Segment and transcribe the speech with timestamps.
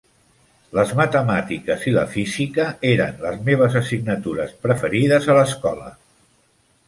[0.77, 5.93] Les matemàtiques i la física eren els meus assignatures preferides a l'escola.